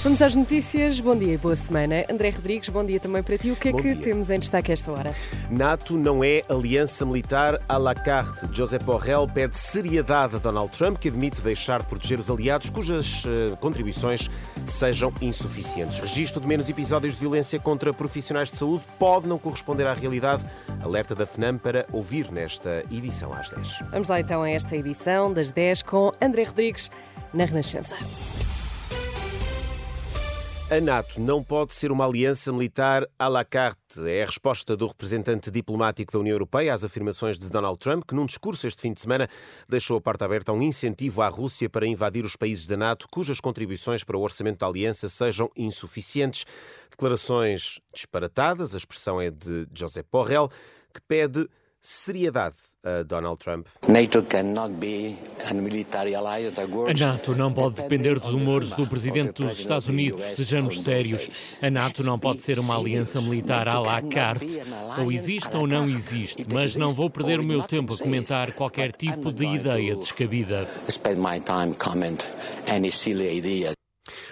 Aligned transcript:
Vamos 0.00 0.22
às 0.22 0.36
notícias. 0.36 1.00
Bom 1.00 1.16
dia 1.16 1.34
e 1.34 1.36
boa 1.36 1.56
semana. 1.56 2.04
André 2.08 2.30
Rodrigues, 2.30 2.68
bom 2.68 2.84
dia 2.84 3.00
também 3.00 3.20
para 3.20 3.36
ti. 3.36 3.50
O 3.50 3.56
que 3.56 3.70
é 3.70 3.72
Bom 3.72 3.78
que 3.78 3.94
dia. 3.94 4.04
temos 4.04 4.30
em 4.30 4.38
destaque 4.38 4.70
a 4.70 4.74
esta 4.74 4.92
hora? 4.92 5.10
NATO 5.50 5.98
não 5.98 6.22
é 6.22 6.44
aliança 6.48 7.04
militar 7.04 7.60
à 7.68 7.76
la 7.76 7.96
carte. 7.96 8.48
José 8.52 8.78
Borrell 8.78 9.26
pede 9.26 9.56
seriedade 9.56 10.36
a 10.36 10.38
Donald 10.38 10.70
Trump, 10.70 10.98
que 10.98 11.08
admite 11.08 11.42
deixar 11.42 11.80
de 11.80 11.86
proteger 11.88 12.20
os 12.20 12.30
aliados 12.30 12.70
cujas 12.70 13.24
eh, 13.26 13.56
contribuições 13.60 14.30
sejam 14.64 15.12
insuficientes. 15.20 15.98
Registro 15.98 16.40
de 16.40 16.46
menos 16.46 16.68
episódios 16.68 17.14
de 17.14 17.20
violência 17.20 17.58
contra 17.58 17.92
profissionais 17.92 18.52
de 18.52 18.56
saúde 18.56 18.84
pode 19.00 19.26
não 19.26 19.36
corresponder 19.36 19.86
à 19.88 19.94
realidade. 19.94 20.46
Alerta 20.80 21.12
da 21.12 21.26
FNAM 21.26 21.58
para 21.58 21.84
ouvir 21.92 22.30
nesta 22.30 22.84
edição 22.88 23.32
às 23.32 23.50
10. 23.50 23.80
Vamos 23.90 24.08
lá 24.08 24.20
então 24.20 24.42
a 24.42 24.48
esta 24.48 24.76
edição 24.76 25.32
das 25.32 25.50
10 25.50 25.82
com 25.82 26.12
André 26.22 26.44
Rodrigues 26.44 26.88
na 27.34 27.44
Renascença. 27.44 27.96
A 30.70 30.82
NATO 30.82 31.18
não 31.18 31.42
pode 31.42 31.72
ser 31.72 31.90
uma 31.90 32.04
aliança 32.04 32.52
militar 32.52 33.08
à 33.18 33.26
la 33.26 33.42
carte. 33.42 34.06
É 34.06 34.22
a 34.22 34.26
resposta 34.26 34.76
do 34.76 34.86
representante 34.86 35.50
diplomático 35.50 36.12
da 36.12 36.18
União 36.18 36.34
Europeia 36.34 36.74
às 36.74 36.84
afirmações 36.84 37.38
de 37.38 37.48
Donald 37.48 37.78
Trump, 37.78 38.04
que 38.06 38.14
num 38.14 38.26
discurso 38.26 38.66
este 38.66 38.82
fim 38.82 38.92
de 38.92 39.00
semana 39.00 39.30
deixou 39.66 39.96
a 39.96 40.00
porta 40.00 40.26
aberta 40.26 40.52
a 40.52 40.54
um 40.54 40.60
incentivo 40.60 41.22
à 41.22 41.28
Rússia 41.28 41.70
para 41.70 41.86
invadir 41.86 42.22
os 42.22 42.36
países 42.36 42.66
da 42.66 42.76
NATO 42.76 43.08
cujas 43.10 43.40
contribuições 43.40 44.04
para 44.04 44.18
o 44.18 44.20
orçamento 44.20 44.58
da 44.58 44.66
aliança 44.66 45.08
sejam 45.08 45.50
insuficientes. 45.56 46.44
Declarações 46.90 47.80
disparatadas, 47.90 48.74
a 48.74 48.76
expressão 48.76 49.18
é 49.18 49.30
de 49.30 49.66
José 49.72 50.04
Borrell, 50.12 50.50
que 50.92 51.00
pede 51.00 51.48
seriedade 51.80 52.56
a 52.84 53.02
Donald 53.02 53.38
Trump. 53.38 53.66
NATO 53.88 54.22
cannot 54.22 54.74
be 54.74 55.16
a 55.48 55.54
military 55.54 56.14
ally 56.14 56.50
that 56.50 56.60
A 56.60 56.66
works 56.66 57.00
NATO 57.00 57.34
não 57.34 57.52
pode 57.52 57.76
depender 57.76 58.18
dos 58.18 58.34
humores 58.34 58.70
do 58.70 58.86
presidente 58.86 59.42
dos 59.42 59.58
Estados 59.58 59.88
Unidos, 59.88 60.22
sejamos 60.22 60.82
sérios. 60.82 61.30
A 61.62 61.70
NATO 61.70 62.02
não 62.02 62.18
pode 62.18 62.42
ser 62.42 62.58
uma 62.58 62.76
aliança 62.76 63.20
militar 63.20 63.68
à 63.68 63.78
la 63.78 64.02
carte. 64.02 64.60
Ou 64.98 65.12
existe 65.12 65.56
ou 65.56 65.66
não 65.66 65.84
existe, 65.88 66.46
mas 66.52 66.76
não 66.76 66.92
vou 66.92 67.08
perder 67.08 67.40
o 67.40 67.44
meu 67.44 67.62
tempo 67.62 67.94
a 67.94 67.98
comentar 67.98 68.52
qualquer 68.52 68.92
tipo 68.92 69.32
de 69.32 69.46
ideia 69.46 69.96
descabida. 69.96 70.68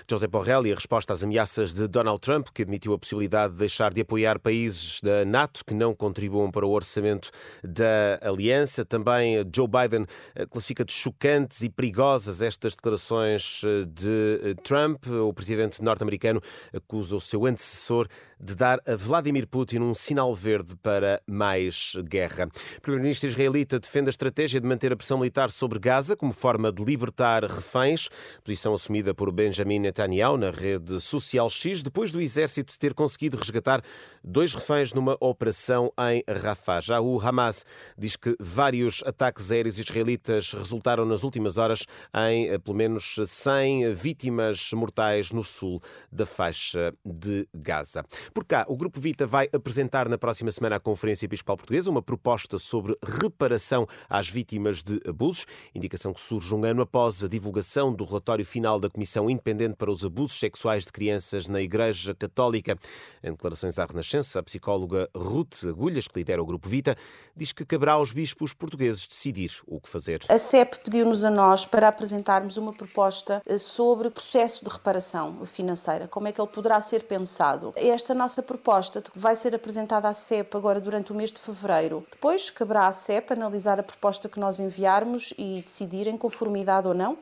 José 0.08 0.28
Borrell 0.28 0.66
e 0.66 0.72
a 0.72 0.74
resposta 0.76 1.12
às 1.12 1.24
ameaças 1.24 1.74
de 1.74 1.88
Donald 1.88 2.20
Trump, 2.20 2.48
que 2.54 2.62
admitiu 2.62 2.94
a 2.94 2.98
possibilidade 2.98 3.54
de 3.54 3.58
deixar 3.58 3.92
de 3.92 4.00
apoiar 4.00 4.38
países 4.38 5.00
da 5.00 5.24
NATO 5.24 5.64
que 5.64 5.74
não 5.74 5.92
contribuam 5.92 6.48
para 6.48 6.64
o 6.64 6.70
orçamento 6.70 7.28
da 7.64 8.20
aliança. 8.22 8.84
Também 8.84 9.44
Joe 9.52 9.66
Biden 9.66 10.06
eh, 10.36 10.46
classifica 10.46 10.84
de 10.84 10.92
chocantes 10.92 11.62
e 11.62 11.68
perigosas 11.68 12.40
estas 12.40 12.76
declarações 12.76 13.62
eh, 13.64 13.84
de 13.84 14.40
eh, 14.42 14.54
Trump. 14.62 15.06
O 15.08 15.32
presidente 15.32 15.82
norte-americano 15.82 16.40
acusa 16.72 17.16
o 17.16 17.20
seu 17.20 17.44
antecessor 17.44 18.06
de 18.38 18.54
dar 18.54 18.80
a 18.86 18.94
Vladimir 18.94 19.48
Putin 19.48 19.78
um 19.78 19.94
sinal 19.94 20.32
verde 20.34 20.76
para 20.76 21.20
mais 21.26 21.94
guerra. 22.04 22.48
O 22.76 22.80
primeiro-ministro 22.80 23.28
israelita 23.28 23.80
defende 23.80 24.08
a 24.08 24.10
estratégia 24.10 24.60
de 24.60 24.68
manter 24.68 24.92
a 24.92 24.96
pressão 24.96 25.18
militar 25.18 25.50
sobre 25.50 25.80
Gaza 25.80 26.14
como 26.14 26.32
forma 26.32 26.70
de 26.70 26.84
libertar 26.84 27.42
reféns, 27.44 28.08
posição 28.44 28.72
assumida 28.72 29.12
por 29.12 29.32
Benjamin 29.32 29.80
Netanyahu 29.80 29.95
na 30.38 30.50
rede 30.50 31.00
social 31.00 31.48
X, 31.48 31.82
depois 31.82 32.12
do 32.12 32.20
exército 32.20 32.78
ter 32.78 32.92
conseguido 32.92 33.38
resgatar 33.38 33.82
dois 34.22 34.52
reféns 34.52 34.92
numa 34.92 35.16
operação 35.20 35.90
em 36.10 36.22
Rafah. 36.28 36.80
Já 36.82 37.00
o 37.00 37.18
Hamas 37.18 37.64
diz 37.96 38.14
que 38.14 38.36
vários 38.38 39.02
ataques 39.06 39.50
aéreos 39.50 39.78
israelitas 39.78 40.52
resultaram 40.52 41.06
nas 41.06 41.22
últimas 41.22 41.56
horas 41.56 41.86
em 42.28 42.48
eh, 42.48 42.58
pelo 42.58 42.76
menos 42.76 43.16
100 43.24 43.94
vítimas 43.94 44.70
mortais 44.72 45.32
no 45.32 45.42
sul 45.42 45.80
da 46.12 46.26
faixa 46.26 46.92
de 47.02 47.48
Gaza. 47.54 48.04
Por 48.34 48.44
cá, 48.44 48.66
o 48.68 48.76
Grupo 48.76 49.00
Vita 49.00 49.26
vai 49.26 49.48
apresentar 49.50 50.10
na 50.10 50.18
próxima 50.18 50.50
semana 50.50 50.76
à 50.76 50.80
Conferência 50.80 51.24
Episcopal 51.24 51.56
Portuguesa 51.56 51.90
uma 51.90 52.02
proposta 52.02 52.58
sobre 52.58 52.94
reparação 53.02 53.86
às 54.10 54.28
vítimas 54.28 54.82
de 54.82 55.00
abusos, 55.08 55.46
indicação 55.74 56.12
que 56.12 56.20
surge 56.20 56.54
um 56.54 56.64
ano 56.64 56.82
após 56.82 57.24
a 57.24 57.28
divulgação 57.28 57.94
do 57.94 58.04
relatório 58.04 58.44
final 58.44 58.78
da 58.78 58.90
Comissão 58.90 59.30
Independente 59.30 59.76
para 59.86 59.92
os 59.92 60.04
Abusos 60.04 60.40
Sexuais 60.40 60.84
de 60.84 60.90
Crianças 60.90 61.46
na 61.46 61.62
Igreja 61.62 62.12
Católica. 62.12 62.76
Em 63.22 63.30
declarações 63.30 63.78
à 63.78 63.84
Renascença, 63.84 64.40
a 64.40 64.42
psicóloga 64.42 65.08
Ruth 65.16 65.62
Agulhas, 65.64 66.08
que 66.08 66.18
lidera 66.18 66.42
o 66.42 66.46
Grupo 66.46 66.68
Vita, 66.68 66.96
diz 67.36 67.52
que 67.52 67.64
caberá 67.64 67.92
aos 67.92 68.10
bispos 68.10 68.52
portugueses 68.52 69.06
decidir 69.06 69.52
o 69.64 69.80
que 69.80 69.88
fazer. 69.88 70.22
A 70.28 70.38
CEP 70.40 70.80
pediu-nos 70.80 71.24
a 71.24 71.30
nós 71.30 71.64
para 71.64 71.86
apresentarmos 71.86 72.56
uma 72.56 72.72
proposta 72.72 73.40
eh, 73.46 73.58
sobre 73.58 74.08
o 74.08 74.10
processo 74.10 74.64
de 74.64 74.70
reparação 74.72 75.46
financeira, 75.46 76.08
como 76.08 76.26
é 76.26 76.32
que 76.32 76.40
ele 76.40 76.50
poderá 76.50 76.80
ser 76.80 77.04
pensado. 77.04 77.72
Esta 77.76 78.12
nossa 78.12 78.42
proposta 78.42 79.00
vai 79.14 79.36
ser 79.36 79.54
apresentada 79.54 80.08
à 80.08 80.12
CEP 80.12 80.56
agora 80.56 80.80
durante 80.80 81.12
o 81.12 81.14
mês 81.14 81.30
de 81.30 81.38
fevereiro. 81.38 82.04
Depois 82.10 82.50
caberá 82.50 82.88
à 82.88 82.92
CEP 82.92 83.32
analisar 83.32 83.78
a 83.78 83.84
proposta 83.84 84.28
que 84.28 84.40
nós 84.40 84.58
enviarmos 84.58 85.32
e 85.38 85.62
decidir 85.64 86.08
em 86.08 86.18
conformidade 86.18 86.88
ou 86.88 86.94
não. 86.94 87.16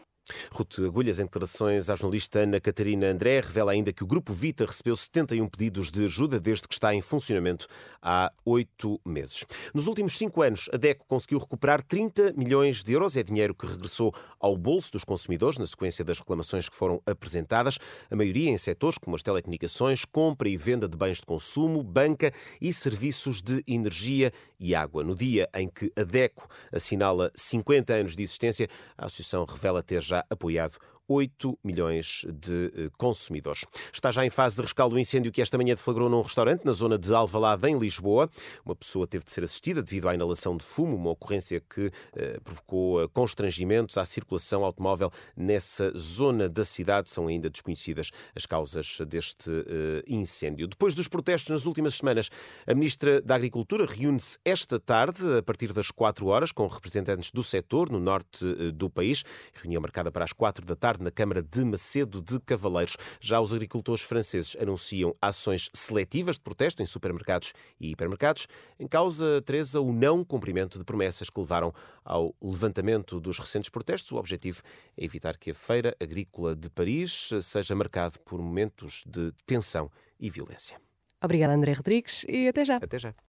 Ruth 0.50 0.78
Agulhas, 0.78 1.18
em 1.18 1.24
declarações 1.24 1.90
à 1.90 1.94
jornalista 1.94 2.40
Ana 2.40 2.58
Catarina 2.58 3.08
André, 3.08 3.40
revela 3.40 3.72
ainda 3.72 3.92
que 3.92 4.02
o 4.02 4.06
Grupo 4.06 4.32
Vita 4.32 4.64
recebeu 4.64 4.96
71 4.96 5.46
pedidos 5.48 5.90
de 5.90 6.04
ajuda 6.04 6.40
desde 6.40 6.66
que 6.66 6.72
está 6.72 6.94
em 6.94 7.02
funcionamento 7.02 7.66
há 8.00 8.32
oito 8.44 8.98
meses. 9.04 9.44
Nos 9.74 9.86
últimos 9.86 10.16
cinco 10.16 10.40
anos, 10.40 10.70
a 10.72 10.78
DECO 10.78 11.04
conseguiu 11.06 11.38
recuperar 11.38 11.82
30 11.82 12.32
milhões 12.36 12.82
de 12.82 12.92
euros. 12.92 13.16
É 13.16 13.22
dinheiro 13.22 13.54
que 13.54 13.66
regressou 13.66 14.14
ao 14.40 14.56
bolso 14.56 14.92
dos 14.92 15.04
consumidores 15.04 15.58
na 15.58 15.66
sequência 15.66 16.04
das 16.04 16.18
reclamações 16.18 16.68
que 16.68 16.76
foram 16.76 17.02
apresentadas, 17.06 17.78
a 18.10 18.16
maioria 18.16 18.50
em 18.50 18.56
setores 18.56 18.96
como 18.96 19.16
as 19.16 19.22
telecomunicações, 19.22 20.04
compra 20.04 20.48
e 20.48 20.56
venda 20.56 20.88
de 20.88 20.96
bens 20.96 21.18
de 21.18 21.26
consumo, 21.26 21.82
banca 21.82 22.32
e 22.60 22.72
serviços 22.72 23.42
de 23.42 23.62
energia 23.66 24.32
e 24.58 24.74
água. 24.74 25.04
No 25.04 25.14
dia 25.14 25.48
em 25.54 25.68
que 25.68 25.92
a 25.96 26.02
DECO 26.02 26.48
assinala 26.72 27.30
50 27.34 27.92
anos 27.92 28.16
de 28.16 28.22
existência, 28.22 28.68
a 28.96 29.06
Associação 29.06 29.44
revela 29.44 29.82
ter 29.82 30.00
já 30.00 30.13
apoiado 30.30 30.78
8 31.08 31.58
milhões 31.62 32.24
de 32.32 32.72
eh, 32.74 32.90
consumidores. 32.96 33.64
Está 33.92 34.10
já 34.10 34.24
em 34.24 34.30
fase 34.30 34.56
de 34.56 34.62
rescaldo 34.62 34.96
o 34.96 34.98
incêndio 34.98 35.32
que 35.32 35.42
esta 35.42 35.58
manhã 35.58 35.74
deflagrou 35.74 36.08
num 36.08 36.22
restaurante 36.22 36.64
na 36.64 36.72
zona 36.72 36.98
de 36.98 37.12
Alvalade, 37.14 37.68
em 37.68 37.78
Lisboa. 37.78 38.28
Uma 38.64 38.74
pessoa 38.74 39.06
teve 39.06 39.24
de 39.24 39.30
ser 39.30 39.44
assistida 39.44 39.82
devido 39.82 40.08
à 40.08 40.14
inalação 40.14 40.56
de 40.56 40.64
fumo, 40.64 40.96
uma 40.96 41.10
ocorrência 41.10 41.60
que 41.60 41.90
eh, 42.16 42.38
provocou 42.42 43.02
eh, 43.02 43.08
constrangimentos 43.12 43.98
à 43.98 44.04
circulação 44.04 44.64
automóvel 44.64 45.10
nessa 45.36 45.92
zona 45.96 46.48
da 46.48 46.64
cidade. 46.64 47.10
São 47.10 47.26
ainda 47.26 47.50
desconhecidas 47.50 48.10
as 48.34 48.46
causas 48.46 48.98
deste 49.06 49.50
eh, 49.50 50.02
incêndio. 50.06 50.66
Depois 50.66 50.94
dos 50.94 51.08
protestos 51.08 51.50
nas 51.50 51.66
últimas 51.66 51.94
semanas, 51.94 52.30
a 52.66 52.74
Ministra 52.74 53.20
da 53.20 53.34
Agricultura 53.34 53.86
reúne-se 53.86 54.38
esta 54.44 54.78
tarde, 54.78 55.38
a 55.38 55.42
partir 55.42 55.72
das 55.72 55.90
4 55.90 56.26
horas, 56.26 56.52
com 56.52 56.66
representantes 56.66 57.30
do 57.30 57.42
setor 57.42 57.90
no 57.90 58.00
norte 58.00 58.44
eh, 58.44 58.70
do 58.70 58.90
país. 58.90 59.24
Reunião 59.54 59.80
marcada 59.80 60.10
para 60.10 60.24
as 60.24 60.32
4 60.32 60.64
da 60.64 60.76
tarde 60.76 60.93
na 61.00 61.10
Câmara 61.10 61.42
de 61.42 61.64
Macedo 61.64 62.20
de 62.20 62.38
Cavaleiros. 62.40 62.96
Já 63.20 63.40
os 63.40 63.52
agricultores 63.52 64.02
franceses 64.02 64.56
anunciam 64.60 65.14
ações 65.20 65.70
seletivas 65.72 66.36
de 66.36 66.42
protesto 66.42 66.82
em 66.82 66.86
supermercados 66.86 67.52
e 67.80 67.90
hipermercados. 67.90 68.46
Em 68.78 68.86
causa, 68.86 69.42
Teresa, 69.42 69.80
o 69.80 69.92
não 69.92 70.24
cumprimento 70.24 70.78
de 70.78 70.84
promessas 70.84 71.30
que 71.30 71.40
levaram 71.40 71.72
ao 72.04 72.34
levantamento 72.42 73.20
dos 73.20 73.38
recentes 73.38 73.70
protestos. 73.70 74.12
O 74.12 74.16
objetivo 74.16 74.62
é 74.96 75.04
evitar 75.04 75.36
que 75.36 75.50
a 75.50 75.54
Feira 75.54 75.96
Agrícola 76.00 76.54
de 76.54 76.68
Paris 76.70 77.30
seja 77.42 77.74
marcado 77.74 78.18
por 78.20 78.40
momentos 78.40 79.02
de 79.06 79.32
tensão 79.46 79.90
e 80.18 80.28
violência. 80.30 80.80
Obrigada, 81.22 81.54
André 81.54 81.72
Rodrigues, 81.72 82.24
e 82.28 82.48
até 82.48 82.64
já. 82.64 82.76
Até 82.76 82.98
já. 82.98 83.14